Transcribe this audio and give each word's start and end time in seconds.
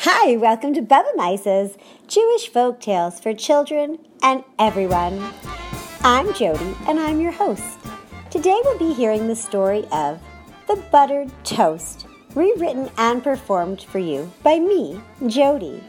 Hi, 0.00 0.36
welcome 0.36 0.74
to 0.74 0.82
Bubba 0.82 1.16
Mice's 1.16 1.76
Jewish 2.06 2.48
folk 2.48 2.80
tales 2.80 3.18
for 3.18 3.32
children 3.32 3.98
and 4.22 4.44
everyone. 4.58 5.32
I'm 6.02 6.34
Jody 6.34 6.76
and 6.86 7.00
I'm 7.00 7.18
your 7.18 7.32
host. 7.32 7.78
Today 8.30 8.60
we'll 8.62 8.78
be 8.78 8.92
hearing 8.92 9.26
the 9.26 9.34
story 9.34 9.86
of 9.90 10.20
The 10.68 10.76
Buttered 10.92 11.32
Toast, 11.44 12.06
rewritten 12.34 12.90
and 12.98 13.24
performed 13.24 13.82
for 13.82 13.98
you 13.98 14.30
by 14.42 14.58
me, 14.58 15.00
Jody. 15.26 15.82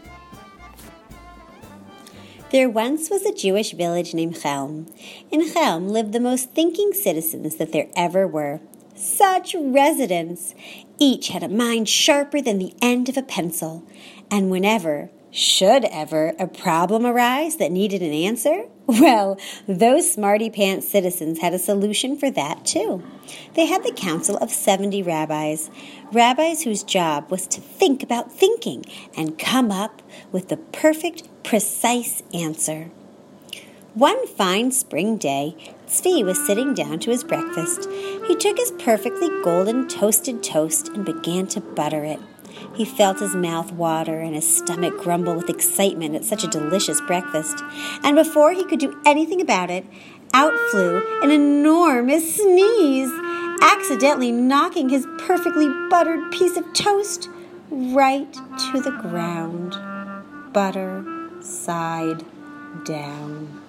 There 2.52 2.70
once 2.70 3.10
was 3.10 3.26
a 3.26 3.36
Jewish 3.36 3.74
village 3.74 4.14
named 4.14 4.40
Chelm. 4.40 4.88
In 5.32 5.52
Chelm 5.52 5.90
lived 5.90 6.14
the 6.14 6.22
most 6.22 6.52
thinking 6.52 6.94
citizens 6.94 7.58
that 7.58 7.74
there 7.74 7.90
ever 7.96 8.26
were. 8.26 8.62
Such 8.98 9.56
residents! 9.56 10.56
Each 10.98 11.28
had 11.28 11.44
a 11.44 11.48
mind 11.48 11.88
sharper 11.88 12.42
than 12.42 12.58
the 12.58 12.74
end 12.82 13.10
of 13.10 13.16
a 13.16 13.22
pencil, 13.22 13.84
and 14.32 14.50
whenever, 14.50 15.12
should 15.30 15.86
ever, 15.86 16.34
a 16.40 16.48
problem 16.48 17.06
arise 17.06 17.58
that 17.58 17.72
needed 17.72 18.02
an 18.02 18.12
answer, 18.12 18.64
well, 18.88 19.38
those 19.68 20.12
smarty 20.12 20.50
pants 20.50 20.88
citizens 20.88 21.42
had 21.42 21.54
a 21.54 21.60
solution 21.60 22.18
for 22.18 22.32
that 22.32 22.66
too. 22.66 23.04
They 23.54 23.68
had 23.68 23.84
the 23.84 23.92
council 23.92 24.36
of 24.38 24.50
70 24.50 25.04
rabbis, 25.04 25.70
rabbis 26.12 26.64
whose 26.64 26.82
job 26.82 27.30
was 27.30 27.46
to 27.48 27.62
think 27.62 28.02
about 28.02 28.32
thinking 28.32 28.84
and 29.16 29.38
come 29.38 29.70
up 29.70 30.02
with 30.32 30.48
the 30.48 30.58
perfect, 30.58 31.30
precise 31.44 32.24
answer. 32.34 32.90
One 33.94 34.26
fine 34.26 34.72
spring 34.72 35.18
day, 35.18 35.76
Tzvi 35.88 36.24
was 36.24 36.46
sitting 36.46 36.74
down 36.74 37.00
to 37.00 37.12
his 37.12 37.24
breakfast. 37.24 37.90
He 38.28 38.36
took 38.36 38.58
his 38.58 38.72
perfectly 38.72 39.30
golden 39.42 39.88
toasted 39.88 40.44
toast 40.44 40.90
and 40.90 41.06
began 41.06 41.48
to 41.48 41.62
butter 41.62 42.04
it. 42.04 42.20
He 42.76 42.84
felt 42.84 43.20
his 43.20 43.36
mouth 43.36 43.72
water 43.72 44.20
and 44.20 44.36
his 44.36 44.58
stomach 44.58 44.98
grumble 44.98 45.36
with 45.36 45.50
excitement 45.50 46.14
at 46.16 46.26
such 46.26 46.44
a 46.44 46.48
delicious 46.48 47.00
breakfast. 47.02 47.64
And 48.04 48.18
before 48.18 48.52
he 48.52 48.66
could 48.66 48.80
do 48.80 49.00
anything 49.06 49.40
about 49.40 49.70
it, 49.70 49.86
out 50.34 50.54
flew 50.72 51.02
an 51.24 51.32
enormous 51.32 52.36
sneeze, 52.36 53.12
accidentally 53.62 54.32
knocking 54.32 54.90
his 54.90 55.08
perfectly 55.20 55.70
buttered 55.90 56.32
piece 56.32 56.58
of 56.58 56.74
toast 56.74 57.30
right 57.70 58.32
to 58.34 58.82
the 58.82 58.92
ground, 58.92 59.74
butter 60.54 61.06
side 61.42 62.26
down. 62.84 63.67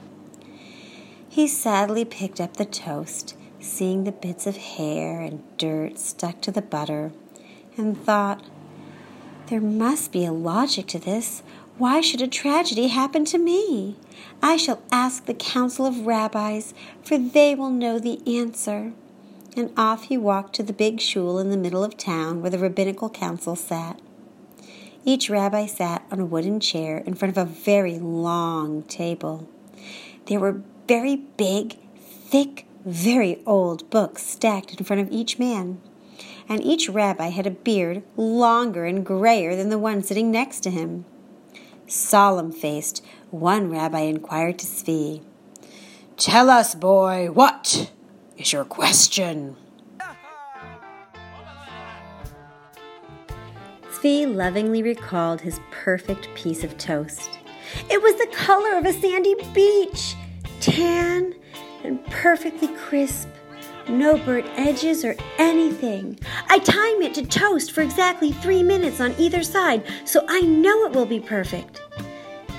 He 1.29 1.47
sadly 1.47 2.05
picked 2.05 2.41
up 2.41 2.57
the 2.57 2.65
toast, 2.65 3.37
seeing 3.61 4.05
the 4.05 4.13
bits 4.13 4.47
of 4.47 4.57
hair 4.57 5.21
and 5.21 5.43
dirt 5.59 5.99
stuck 5.99 6.41
to 6.41 6.51
the 6.51 6.63
butter, 6.63 7.13
and 7.77 8.03
thought, 8.03 8.43
There 9.49 9.61
must 9.61 10.11
be 10.11 10.25
a 10.25 10.33
logic 10.33 10.87
to 10.89 10.99
this. 10.99 11.43
Why 11.77 12.01
should 12.01 12.23
a 12.23 12.27
tragedy 12.27 12.89
happen 12.89 13.25
to 13.27 13.39
me? 13.39 13.97
I 14.43 14.57
shall 14.57 14.83
ask 14.91 15.27
the 15.27 15.35
council 15.35 15.87
of 15.87 16.07
rabbis, 16.07 16.75
for 17.03 17.19
they 17.19 17.55
will 17.55 17.71
know 17.71 17.99
the 17.99 18.21
answer. 18.27 18.93
And 19.57 19.73
off 19.77 20.05
he 20.05 20.17
walked 20.17 20.55
to 20.57 20.63
the 20.63 20.73
big 20.73 21.01
shul 21.01 21.39
in 21.39 21.51
the 21.51 21.57
middle 21.57 21.85
of 21.85 21.97
town 21.97 22.41
where 22.41 22.51
the 22.51 22.59
rabbinical 22.59 23.11
council 23.11 23.55
sat. 23.55 24.01
Each 25.05 25.31
rabbi 25.31 25.67
sat 25.67 26.05
on 26.11 26.21
a 26.21 26.25
wooden 26.25 26.59
chair 26.59 26.99
in 26.99 27.15
front 27.15 27.37
of 27.37 27.39
a 27.39 27.51
very 27.51 27.99
long 27.99 28.83
table. 28.85 29.49
There 30.27 30.41
were 30.41 30.63
very 30.89 31.17
big, 31.17 31.77
thick, 31.99 32.67
very 32.85 33.43
old 33.45 33.89
books 33.91 34.23
stacked 34.23 34.75
in 34.75 34.85
front 34.85 35.03
of 35.03 35.13
each 35.13 35.39
man. 35.39 35.81
And 36.49 36.65
each 36.65 36.89
rabbi 36.89 37.29
had 37.29 37.47
a 37.47 37.51
beard 37.51 38.03
longer 38.17 38.87
and 38.87 39.05
grayer 39.05 39.55
than 39.55 39.69
the 39.69 39.79
one 39.79 40.03
sitting 40.03 40.31
next 40.31 40.61
to 40.61 40.71
him. 40.71 41.05
Solemn 41.87 42.51
faced, 42.51 43.05
one 43.31 43.71
rabbi 43.71 44.01
inquired 44.01 44.59
to 44.61 44.67
Tzvi, 44.67 45.23
Tell 46.17 46.51
us, 46.51 46.75
boy, 46.75 47.31
what 47.31 47.93
is 48.37 48.53
your 48.53 48.65
question? 48.65 49.57
Tzvi 53.91 54.35
lovingly 54.35 54.83
recalled 54.83 55.43
his 55.43 55.61
perfect 55.71 56.29
piece 56.35 56.65
of 56.65 56.77
toast. 56.79 57.39
It 57.91 58.03
was 58.03 58.17
the 58.17 58.35
color 58.35 58.77
of 58.77 58.87
a 58.87 58.93
sandy 58.93 59.35
beach 59.55 60.17
tan 60.61 61.35
and 61.85 62.05
perfectly 62.07 62.69
crisp. 62.69 63.29
No 63.89 64.19
burnt 64.19 64.47
edges 64.57 65.05
or 65.05 65.17
anything. 65.39 66.19
I 66.49 66.59
time 66.59 67.01
it 67.01 67.15
to 67.15 67.27
toast 67.27 67.73
for 67.73 67.81
exactly 67.81 68.33
three 68.33 68.63
minutes 68.63 69.01
on 69.01 69.15
either 69.19 69.43
side, 69.43 69.83
so 70.05 70.25
I 70.29 70.43
know 70.43 70.85
it 70.85 70.93
will 70.93 71.07
be 71.07 71.21
perfect. 71.21 71.81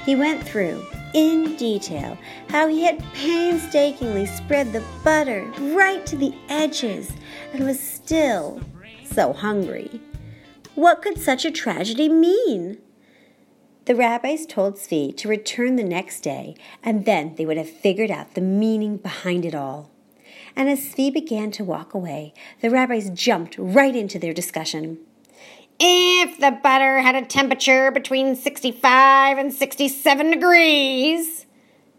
He 0.05 0.15
went 0.15 0.43
through, 0.43 0.83
in 1.13 1.55
detail, 1.55 2.17
how 2.49 2.67
he 2.67 2.83
had 2.83 3.03
painstakingly 3.13 4.25
spread 4.25 4.73
the 4.73 4.83
butter 5.03 5.51
right 5.59 6.05
to 6.07 6.15
the 6.15 6.33
edges 6.49 7.11
and 7.53 7.65
was 7.65 7.79
still 7.79 8.59
so 9.03 9.33
hungry. 9.33 10.01
What 10.75 11.01
could 11.01 11.19
such 11.19 11.45
a 11.45 11.51
tragedy 11.51 12.09
mean? 12.09 12.79
The 13.89 13.95
rabbis 13.95 14.45
told 14.45 14.75
Tzvi 14.75 15.17
to 15.17 15.27
return 15.27 15.75
the 15.75 15.83
next 15.83 16.21
day, 16.21 16.55
and 16.83 17.05
then 17.05 17.33
they 17.37 17.45
would 17.47 17.57
have 17.57 17.67
figured 17.67 18.11
out 18.11 18.35
the 18.35 18.39
meaning 18.39 18.97
behind 18.97 19.45
it 19.45 19.55
all. 19.55 19.89
And 20.55 20.69
as 20.69 20.79
Tzvi 20.79 21.11
began 21.11 21.49
to 21.53 21.63
walk 21.63 21.95
away, 21.95 22.35
the 22.61 22.69
rabbis 22.69 23.09
jumped 23.09 23.55
right 23.57 23.95
into 23.95 24.19
their 24.19 24.31
discussion. 24.31 24.99
If 25.79 26.39
the 26.39 26.51
butter 26.51 26.99
had 26.99 27.15
a 27.15 27.25
temperature 27.25 27.89
between 27.89 28.35
65 28.35 29.39
and 29.39 29.51
67 29.51 30.29
degrees, 30.29 31.47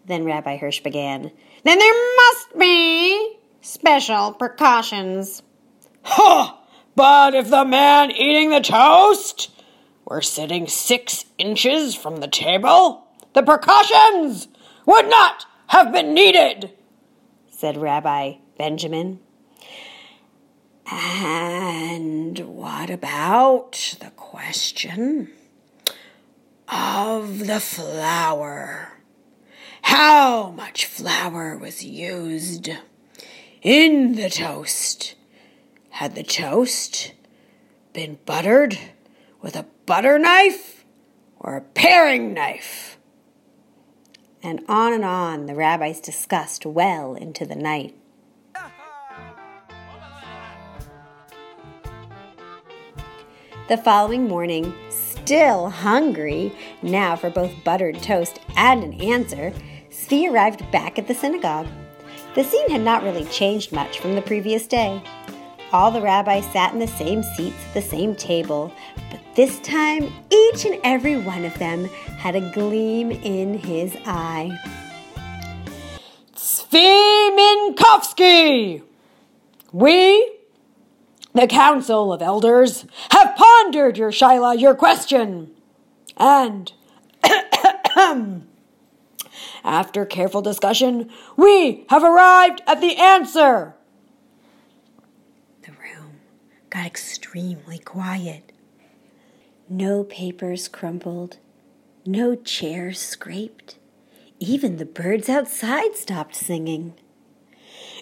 then 0.06 0.22
Rabbi 0.22 0.58
Hirsch 0.58 0.78
began, 0.78 1.32
then 1.64 1.78
there 1.80 2.16
must 2.16 2.56
be 2.56 3.36
special 3.62 4.32
precautions. 4.34 5.42
Huh! 6.02 6.54
But 6.94 7.34
if 7.34 7.50
the 7.50 7.64
man 7.64 8.12
eating 8.12 8.50
the 8.50 8.60
toast 8.60 9.50
were 10.10 10.20
sitting 10.20 10.66
six 10.66 11.24
inches 11.38 11.94
from 11.94 12.16
the 12.16 12.26
table, 12.26 13.06
the 13.32 13.44
precautions 13.44 14.48
would 14.84 15.08
not 15.08 15.46
have 15.68 15.92
been 15.92 16.12
needed, 16.12 16.72
said 17.48 17.76
Rabbi 17.76 18.34
Benjamin. 18.58 19.20
And 20.90 22.36
what 22.40 22.90
about 22.90 23.96
the 24.00 24.10
question 24.16 25.30
of 26.68 27.46
the 27.46 27.60
flour? 27.60 28.98
How 29.82 30.50
much 30.50 30.86
flour 30.86 31.56
was 31.56 31.84
used 31.84 32.68
in 33.62 34.16
the 34.16 34.28
toast? 34.28 35.14
Had 35.90 36.16
the 36.16 36.24
toast 36.24 37.12
been 37.92 38.18
buttered 38.26 38.76
with 39.42 39.56
a 39.56 39.66
butter 39.86 40.18
knife 40.18 40.84
or 41.38 41.56
a 41.56 41.62
paring 41.62 42.34
knife? 42.34 42.98
And 44.42 44.64
on 44.68 44.92
and 44.92 45.04
on 45.04 45.46
the 45.46 45.54
rabbis 45.54 46.00
discussed 46.00 46.64
well 46.64 47.14
into 47.14 47.44
the 47.44 47.56
night. 47.56 47.94
The 53.68 53.76
following 53.76 54.26
morning, 54.26 54.74
still 54.88 55.70
hungry, 55.70 56.52
now 56.82 57.14
for 57.14 57.30
both 57.30 57.52
buttered 57.62 58.02
toast 58.02 58.40
and 58.56 58.82
an 58.82 58.94
answer, 59.00 59.52
Tzvi 59.90 60.28
arrived 60.28 60.68
back 60.72 60.98
at 60.98 61.06
the 61.06 61.14
synagogue. 61.14 61.68
The 62.34 62.42
scene 62.42 62.68
had 62.68 62.80
not 62.80 63.04
really 63.04 63.24
changed 63.26 63.70
much 63.70 64.00
from 64.00 64.16
the 64.16 64.22
previous 64.22 64.66
day. 64.66 65.00
All 65.72 65.92
the 65.92 66.00
rabbis 66.00 66.44
sat 66.52 66.72
in 66.72 66.80
the 66.80 66.88
same 66.88 67.22
seats 67.22 67.64
at 67.68 67.74
the 67.74 67.82
same 67.82 68.16
table, 68.16 68.72
but 69.08 69.20
this 69.40 69.58
time 69.60 70.12
each 70.30 70.66
and 70.66 70.78
every 70.84 71.16
one 71.16 71.46
of 71.46 71.58
them 71.58 71.86
had 72.18 72.36
a 72.36 72.52
gleam 72.52 73.10
in 73.10 73.56
his 73.56 73.96
eye. 74.04 74.50
Tzvi 76.34 77.74
Minkowski! 77.74 78.82
We, 79.72 80.36
the 81.32 81.46
Council 81.46 82.12
of 82.12 82.20
Elders, 82.20 82.84
have 83.12 83.34
pondered 83.34 83.96
your 83.96 84.10
Shaila, 84.10 84.60
your 84.60 84.74
question. 84.74 85.52
And 86.18 86.70
after 89.64 90.04
careful 90.04 90.42
discussion, 90.42 91.08
we 91.38 91.86
have 91.88 92.04
arrived 92.04 92.60
at 92.66 92.82
the 92.82 92.94
answer. 92.94 93.74
The 95.62 95.72
room 95.72 96.20
got 96.68 96.84
extremely 96.84 97.78
quiet. 97.78 98.52
No 99.72 100.02
papers 100.02 100.66
crumpled, 100.66 101.36
no 102.04 102.34
chairs 102.34 102.98
scraped. 102.98 103.78
Even 104.40 104.78
the 104.78 104.84
birds 104.84 105.28
outside 105.28 105.94
stopped 105.94 106.34
singing. 106.34 106.94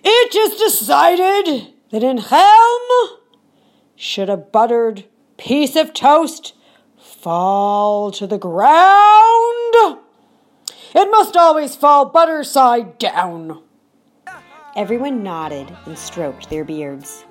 It 0.02 0.34
is 0.34 0.58
decided 0.58 1.74
that 1.90 2.02
in 2.02 2.22
Chelm 2.22 3.18
should 3.96 4.30
a 4.30 4.38
buttered 4.38 5.04
piece 5.36 5.76
of 5.76 5.92
toast 5.92 6.54
fall 6.96 8.12
to 8.12 8.26
the 8.26 8.38
ground. 8.38 9.98
It 10.94 11.10
must 11.10 11.36
always 11.36 11.76
fall 11.76 12.06
butter 12.06 12.44
side 12.44 12.96
down. 12.96 13.62
Everyone 14.74 15.22
nodded 15.22 15.76
and 15.84 15.98
stroked 15.98 16.48
their 16.48 16.64
beards. 16.64 17.26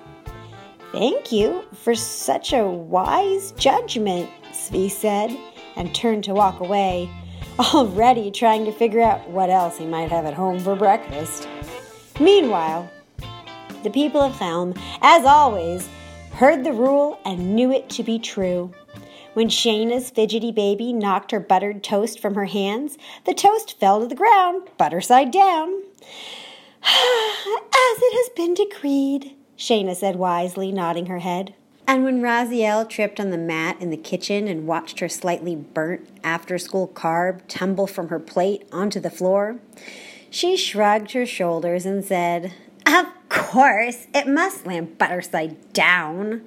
Thank 0.92 1.32
you 1.32 1.64
for 1.82 1.94
such 1.94 2.54
a 2.54 2.66
wise 2.66 3.52
judgment, 3.52 4.30
Tzvi 4.52 4.90
said, 4.90 5.36
and 5.76 5.94
turned 5.94 6.24
to 6.24 6.32
walk 6.32 6.60
away, 6.60 7.10
already 7.74 8.30
trying 8.30 8.64
to 8.64 8.72
figure 8.72 9.02
out 9.02 9.28
what 9.28 9.50
else 9.50 9.76
he 9.76 9.84
might 9.84 10.10
have 10.10 10.24
at 10.24 10.32
home 10.32 10.58
for 10.58 10.74
breakfast. 10.74 11.46
Meanwhile, 12.18 12.90
the 13.82 13.90
people 13.90 14.22
of 14.22 14.34
Helm, 14.36 14.72
as 15.02 15.26
always, 15.26 15.86
heard 16.32 16.64
the 16.64 16.72
rule 16.72 17.18
and 17.24 17.54
knew 17.54 17.70
it 17.70 17.90
to 17.90 18.02
be 18.02 18.18
true. 18.18 18.72
When 19.34 19.48
Shayna's 19.48 20.08
fidgety 20.08 20.52
baby 20.52 20.94
knocked 20.94 21.32
her 21.32 21.40
buttered 21.40 21.84
toast 21.84 22.18
from 22.18 22.34
her 22.34 22.46
hands, 22.46 22.96
the 23.26 23.34
toast 23.34 23.78
fell 23.78 24.00
to 24.00 24.06
the 24.06 24.14
ground, 24.14 24.68
butter 24.78 25.02
side 25.02 25.32
down. 25.32 25.68
As 26.82 27.98
it 28.00 28.14
has 28.14 28.30
been 28.34 28.54
decreed, 28.54 29.34
Shayna 29.58 29.96
said 29.96 30.16
wisely, 30.16 30.70
nodding 30.70 31.06
her 31.06 31.18
head. 31.18 31.54
And 31.88 32.04
when 32.04 32.20
Raziel 32.20 32.88
tripped 32.88 33.18
on 33.18 33.30
the 33.30 33.38
mat 33.38 33.80
in 33.80 33.90
the 33.90 33.96
kitchen 33.96 34.46
and 34.46 34.66
watched 34.66 35.00
her 35.00 35.08
slightly 35.08 35.56
burnt 35.56 36.06
after 36.22 36.58
school 36.58 36.86
carb 36.86 37.40
tumble 37.48 37.86
from 37.86 38.08
her 38.08 38.20
plate 38.20 38.68
onto 38.70 39.00
the 39.00 39.10
floor, 39.10 39.58
she 40.30 40.56
shrugged 40.56 41.12
her 41.12 41.26
shoulders 41.26 41.86
and 41.86 42.04
said, 42.04 42.52
Of 42.86 43.06
course, 43.28 44.06
it 44.14 44.28
must 44.28 44.66
land 44.66 44.98
butter 44.98 45.22
side 45.22 45.72
down. 45.72 46.44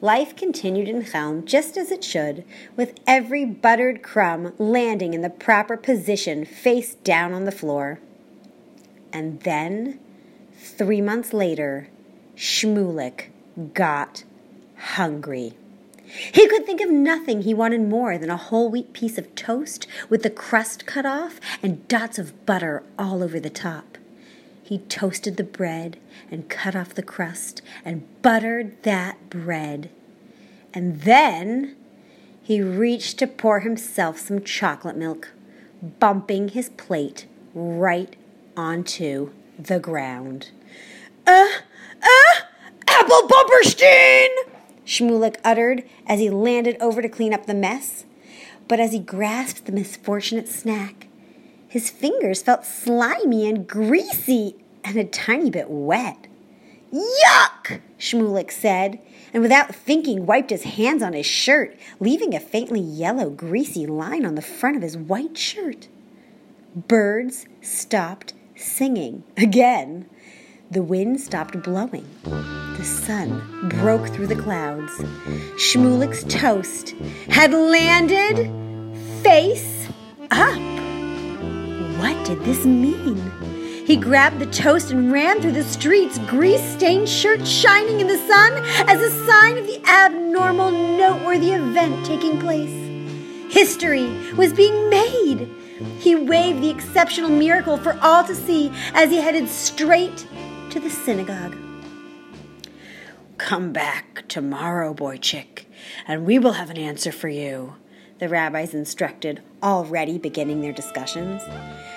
Life 0.00 0.34
continued 0.34 0.88
in 0.88 1.02
Helm 1.02 1.46
just 1.46 1.76
as 1.76 1.92
it 1.92 2.02
should, 2.02 2.44
with 2.74 2.98
every 3.06 3.44
buttered 3.44 4.02
crumb 4.02 4.52
landing 4.58 5.14
in 5.14 5.22
the 5.22 5.30
proper 5.30 5.76
position 5.76 6.44
face 6.44 6.96
down 6.96 7.32
on 7.32 7.44
the 7.44 7.52
floor. 7.52 8.00
And 9.12 9.40
then, 9.42 10.00
three 10.56 11.00
months 11.00 11.32
later, 11.32 11.88
Shmulik 12.36 13.30
got 13.74 14.24
hungry. 14.76 15.54
He 16.04 16.46
could 16.46 16.66
think 16.66 16.80
of 16.80 16.90
nothing 16.90 17.42
he 17.42 17.54
wanted 17.54 17.80
more 17.82 18.18
than 18.18 18.28
a 18.28 18.36
whole 18.36 18.68
wheat 18.68 18.92
piece 18.92 19.16
of 19.16 19.34
toast 19.34 19.86
with 20.10 20.22
the 20.22 20.30
crust 20.30 20.84
cut 20.84 21.06
off 21.06 21.40
and 21.62 21.86
dots 21.88 22.18
of 22.18 22.44
butter 22.44 22.82
all 22.98 23.22
over 23.22 23.40
the 23.40 23.50
top. 23.50 23.96
He 24.62 24.78
toasted 24.78 25.36
the 25.36 25.44
bread 25.44 25.98
and 26.30 26.48
cut 26.48 26.76
off 26.76 26.94
the 26.94 27.02
crust 27.02 27.62
and 27.84 28.06
buttered 28.22 28.82
that 28.82 29.30
bread. 29.30 29.90
And 30.74 31.00
then 31.02 31.76
he 32.42 32.60
reached 32.60 33.18
to 33.18 33.26
pour 33.26 33.60
himself 33.60 34.18
some 34.18 34.42
chocolate 34.42 34.96
milk, 34.96 35.30
bumping 35.98 36.48
his 36.48 36.70
plate 36.70 37.26
right 37.54 38.16
onto 38.56 39.30
the 39.58 39.78
ground. 39.78 40.50
Uh, 41.26 41.48
uh, 42.02 42.40
Apple 42.88 43.28
Bumperstein! 43.28 44.28
Shmulik 44.84 45.36
uttered 45.44 45.84
as 46.06 46.20
he 46.20 46.30
landed 46.30 46.76
over 46.80 47.00
to 47.02 47.08
clean 47.08 47.32
up 47.32 47.46
the 47.46 47.54
mess. 47.54 48.04
But 48.68 48.80
as 48.80 48.92
he 48.92 48.98
grasped 48.98 49.66
the 49.66 49.72
misfortunate 49.72 50.48
snack, 50.48 51.08
his 51.68 51.90
fingers 51.90 52.42
felt 52.42 52.66
slimy 52.66 53.48
and 53.48 53.66
greasy 53.66 54.56
and 54.84 54.96
a 54.96 55.04
tiny 55.04 55.50
bit 55.50 55.70
wet. 55.70 56.26
Yuck! 56.92 57.80
Shmulik 57.98 58.50
said, 58.50 59.00
and 59.32 59.42
without 59.42 59.74
thinking 59.74 60.26
wiped 60.26 60.50
his 60.50 60.64
hands 60.64 61.02
on 61.02 61.14
his 61.14 61.24
shirt, 61.24 61.78
leaving 62.00 62.34
a 62.34 62.40
faintly 62.40 62.80
yellow, 62.80 63.30
greasy 63.30 63.86
line 63.86 64.26
on 64.26 64.34
the 64.34 64.42
front 64.42 64.76
of 64.76 64.82
his 64.82 64.96
white 64.96 65.38
shirt. 65.38 65.88
Birds 66.76 67.46
stopped 67.62 68.34
singing 68.56 69.24
again. 69.36 70.08
The 70.72 70.82
wind 70.82 71.20
stopped 71.20 71.62
blowing. 71.62 72.08
The 72.24 72.84
sun 72.84 73.68
broke 73.68 74.08
through 74.08 74.28
the 74.28 74.42
clouds. 74.42 74.90
Shmulik's 75.56 76.24
toast 76.32 76.94
had 77.28 77.52
landed 77.52 78.50
face 79.22 79.86
up. 80.30 80.58
What 82.00 82.24
did 82.24 82.40
this 82.44 82.64
mean? 82.64 83.18
He 83.86 83.96
grabbed 83.96 84.38
the 84.38 84.46
toast 84.46 84.92
and 84.92 85.12
ran 85.12 85.42
through 85.42 85.52
the 85.52 85.62
streets, 85.62 86.16
grease 86.20 86.64
stained 86.72 87.06
shirt 87.06 87.46
shining 87.46 88.00
in 88.00 88.06
the 88.06 88.16
sun 88.16 88.54
as 88.88 88.98
a 88.98 89.26
sign 89.26 89.58
of 89.58 89.66
the 89.66 89.86
abnormal, 89.86 90.70
noteworthy 90.70 91.50
event 91.50 92.06
taking 92.06 92.40
place. 92.40 92.72
History 93.52 94.06
was 94.38 94.54
being 94.54 94.88
made. 94.88 95.50
He 95.98 96.14
waved 96.14 96.62
the 96.62 96.70
exceptional 96.70 97.28
miracle 97.28 97.76
for 97.76 97.98
all 98.00 98.24
to 98.24 98.34
see 98.34 98.72
as 98.94 99.10
he 99.10 99.18
headed 99.18 99.50
straight 99.50 100.26
to 100.72 100.80
the 100.80 100.88
synagogue. 100.88 101.54
Come 103.36 103.74
back 103.74 104.24
tomorrow, 104.26 104.94
boy 104.94 105.18
chick, 105.18 105.66
and 106.08 106.24
we 106.24 106.38
will 106.38 106.52
have 106.52 106.70
an 106.70 106.78
answer 106.78 107.12
for 107.12 107.28
you, 107.28 107.74
the 108.20 108.28
rabbis 108.30 108.72
instructed, 108.72 109.42
already 109.62 110.16
beginning 110.16 110.62
their 110.62 110.72
discussions. 110.72 111.42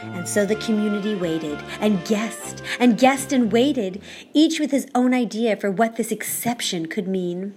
And 0.02 0.28
so 0.28 0.46
the 0.46 0.58
community 0.58 1.16
waited 1.16 1.58
and 1.80 2.04
guessed 2.04 2.62
and 2.78 2.98
guessed 3.00 3.32
and 3.32 3.50
waited, 3.50 4.02
each 4.34 4.60
with 4.60 4.72
his 4.72 4.88
own 4.94 5.14
idea 5.14 5.56
for 5.56 5.72
what 5.72 5.96
this 5.96 6.12
exception 6.12 6.88
could 6.88 7.08
mean. 7.08 7.56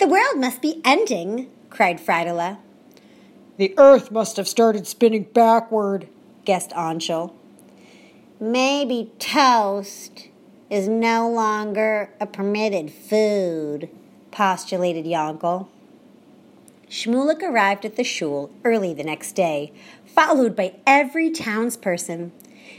The 0.00 0.08
world 0.08 0.38
must 0.38 0.60
be 0.60 0.80
ending, 0.84 1.52
cried 1.70 2.00
Fridela. 2.00 2.58
The 3.58 3.74
earth 3.78 4.10
must 4.10 4.38
have 4.38 4.48
started 4.48 4.88
spinning 4.88 5.28
backward, 5.32 6.08
guessed 6.44 6.70
Anshul. 6.70 7.32
Maybe 8.40 9.12
toast 9.20 10.30
is 10.72 10.88
no 10.88 11.28
longer 11.28 12.08
a 12.18 12.24
permitted 12.24 12.90
food, 12.90 13.90
postulated 14.30 15.04
Yonkel. 15.04 15.68
Shmulik 16.88 17.42
arrived 17.42 17.84
at 17.84 17.96
the 17.96 18.02
shul 18.02 18.50
early 18.64 18.94
the 18.94 19.04
next 19.04 19.32
day, 19.32 19.70
followed 20.06 20.56
by 20.56 20.76
every 20.86 21.30
townsperson. 21.30 22.30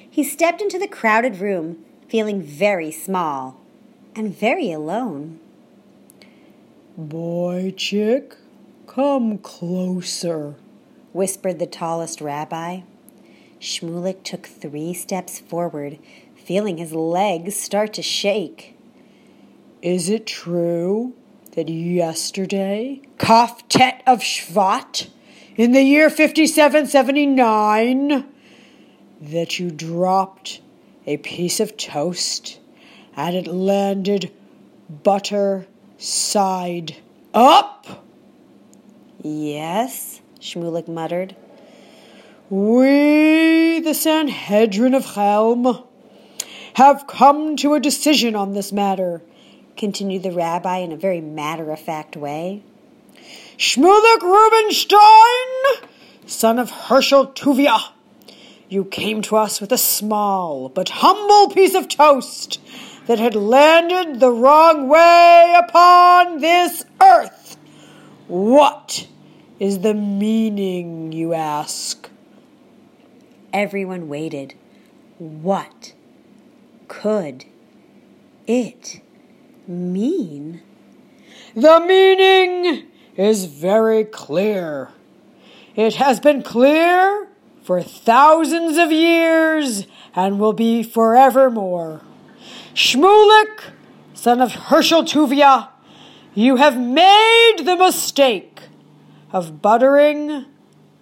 He 0.09 0.23
stepped 0.23 0.59
into 0.59 0.79
the 0.79 0.87
crowded 0.87 1.37
room, 1.37 1.85
feeling 2.07 2.41
very 2.41 2.89
small 2.89 3.57
and 4.15 4.35
very 4.35 4.71
alone. 4.71 5.39
Boy 6.97 7.75
chick, 7.77 8.35
come 8.87 9.37
closer, 9.37 10.55
whispered 11.11 11.59
the 11.59 11.67
tallest 11.67 12.21
rabbi. 12.21 12.81
Shmulik 13.59 14.23
took 14.23 14.47
three 14.47 14.95
steps 14.95 15.39
forward, 15.39 15.99
feeling 16.43 16.77
his 16.77 16.93
legs 16.93 17.55
start 17.55 17.93
to 17.93 18.01
shake. 18.01 18.77
Is 19.81 20.09
it 20.09 20.27
true 20.27 21.13
that 21.55 21.69
yesterday, 21.69 23.01
Kaftet 23.17 24.01
of 24.05 24.19
Shvat, 24.19 25.07
in 25.55 25.71
the 25.71 25.83
year 25.83 26.09
5779, 26.09 28.25
that 29.21 29.59
you 29.59 29.71
dropped 29.71 30.61
a 31.05 31.17
piece 31.17 31.59
of 31.59 31.77
toast 31.77 32.59
and 33.15 33.35
it 33.35 33.47
landed 33.47 34.31
butter 35.03 35.67
side 35.97 36.97
up? 37.33 38.05
Yes, 39.21 40.21
Shmulik 40.39 40.87
muttered. 40.87 41.35
We, 42.49 43.79
the 43.79 43.93
Sanhedrin 43.93 44.93
of 44.93 45.05
Helm, 45.05 45.83
have 46.75 47.07
come 47.07 47.55
to 47.57 47.73
a 47.73 47.79
decision 47.79 48.35
on 48.35 48.53
this 48.53 48.71
matter, 48.71 49.21
continued 49.77 50.23
the 50.23 50.31
rabbi 50.31 50.77
in 50.77 50.91
a 50.91 50.97
very 50.97 51.21
matter 51.21 51.71
of 51.71 51.79
fact 51.79 52.15
way. 52.15 52.63
Shmulik 53.57 54.21
Rubinstein, 54.21 55.89
son 56.25 56.59
of 56.59 56.71
Herschel 56.71 57.27
Tuvia, 57.27 57.91
you 58.69 58.85
came 58.85 59.21
to 59.23 59.35
us 59.35 59.61
with 59.61 59.71
a 59.71 59.77
small 59.77 60.69
but 60.69 60.89
humble 60.89 61.53
piece 61.53 61.75
of 61.75 61.87
toast 61.87 62.59
that 63.05 63.19
had 63.19 63.35
landed 63.35 64.19
the 64.19 64.31
wrong 64.31 64.87
way 64.87 65.55
upon 65.57 66.39
this 66.39 66.83
earth. 67.01 67.57
What 68.27 69.07
is 69.59 69.79
the 69.79 69.93
meaning, 69.93 71.11
you 71.11 71.33
ask? 71.33 72.09
Everyone 73.51 74.09
waited. 74.09 74.55
What 75.19 75.93
could 76.87 77.45
it 78.47 79.01
mean? 79.67 80.61
The 81.55 81.79
meaning 81.79 82.87
is 83.15 83.45
very 83.45 84.03
clear. 84.03 84.89
It 85.75 85.95
has 85.95 86.19
been 86.19 86.43
clear 86.43 87.27
for 87.63 87.81
thousands 87.81 88.77
of 88.77 88.91
years 88.91 89.87
and 90.15 90.39
will 90.39 90.53
be 90.53 90.83
forevermore. 90.83 92.01
Shmulik, 92.73 93.71
son 94.13 94.41
of 94.41 94.53
Herschel 94.53 95.03
Tuvia, 95.03 95.69
you 96.35 96.55
have 96.57 96.77
made 96.77 97.57
the 97.63 97.75
mistake 97.75 98.61
of 99.31 99.61
buttering 99.61 100.45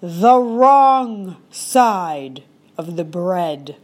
the 0.02 0.38
wrong 0.38 1.38
side 1.50 2.44
of 2.78 2.96
the 2.96 3.04
bread. 3.04 3.78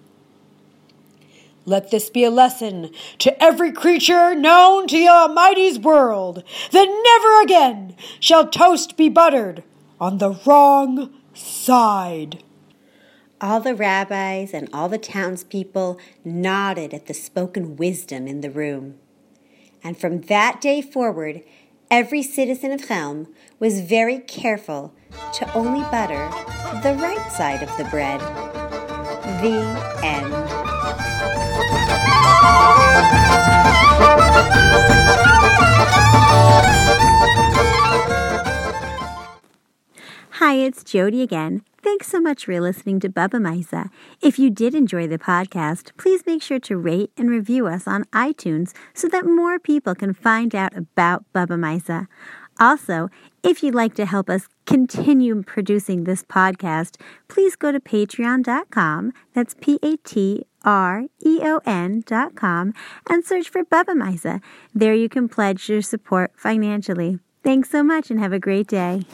Let 1.68 1.92
this 1.92 2.10
be 2.10 2.24
a 2.24 2.32
lesson 2.32 2.92
to 3.18 3.44
every 3.44 3.74
creature 3.74 4.34
known 4.34 4.88
to 4.88 4.98
the 4.98 5.10
Almighty's 5.10 5.78
world 5.78 6.46
that 6.72 6.86
never 6.86 7.42
again 7.42 7.94
shall 8.22 8.48
toast 8.48 8.96
be 8.96 9.10
buttered 9.10 9.64
on 10.00 10.18
the 10.18 10.40
wrong 10.46 11.14
side. 11.34 12.42
All 13.42 13.60
the 13.60 13.76
rabbis 13.76 14.54
and 14.54 14.70
all 14.72 14.88
the 14.88 14.98
townspeople 14.98 16.00
nodded 16.24 16.94
at 16.94 17.08
the 17.08 17.14
spoken 17.14 17.76
wisdom 17.76 18.28
in 18.28 18.40
the 18.40 18.50
room. 18.50 18.96
And 19.84 19.98
from 19.98 20.22
that 20.22 20.62
day 20.62 20.82
forward, 20.82 21.44
every 21.92 22.24
citizen 22.24 22.72
of 22.72 22.88
Chelm 22.88 23.28
was 23.60 23.82
very 23.82 24.20
careful 24.20 24.94
to 25.34 25.54
only 25.54 25.82
butter 25.92 26.30
the 26.82 26.98
right 27.02 27.30
side 27.30 27.62
of 27.62 27.78
the 27.78 27.84
bread. 27.92 28.22
The 29.42 30.00
end. 30.02 30.77
Hi, 40.40 40.54
it's 40.54 40.84
Jody 40.84 41.24
again. 41.24 41.64
Thanks 41.84 42.08
so 42.08 42.22
much 42.22 42.46
for 42.46 42.60
listening 42.62 43.00
to 43.00 43.10
Baba 43.10 43.38
Misa. 43.38 43.90
If 44.22 44.38
you 44.38 44.50
did 44.50 44.76
enjoy 44.76 45.08
the 45.08 45.18
podcast, 45.18 45.92
please 45.98 46.26
make 46.26 46.42
sure 46.44 46.60
to 46.60 46.78
rate 46.78 47.12
and 47.18 47.30
review 47.30 47.68
us 47.68 47.88
on 47.88 48.04
iTunes 48.14 48.74
so 48.94 49.08
that 49.08 49.26
more 49.26 49.58
people 49.58 49.96
can 49.96 50.14
find 50.14 50.54
out 50.54 50.78
about 50.78 51.26
Baba 51.34 51.56
Misa. 51.56 52.08
Also, 52.60 53.10
if 53.44 53.64
you'd 53.64 53.76
like 53.76 53.94
to 53.96 54.06
help 54.06 54.30
us 54.30 54.48
continue 54.66 55.42
producing 55.44 56.04
this 56.04 56.24
podcast, 56.24 57.00
please 57.28 57.56
go 57.56 57.72
to 57.72 57.80
patreon.com. 57.80 59.14
That's 59.34 59.56
P 59.60 59.80
A 59.84 59.98
T 59.98 60.46
R 60.68 61.06
E 61.26 61.40
O 61.44 61.62
com 62.36 62.74
and 63.10 63.24
search 63.24 63.50
for 63.50 63.64
Bubba 63.64 63.96
Misa. 63.96 64.42
There 64.76 64.94
you 64.94 65.08
can 65.08 65.30
pledge 65.30 65.70
your 65.70 65.82
support 65.82 66.32
financially. 66.36 67.20
Thanks 67.42 67.70
so 67.70 67.82
much 67.82 68.12
and 68.12 68.20
have 68.20 68.34
a 68.34 68.40
great 68.40 68.68
day. 68.68 69.06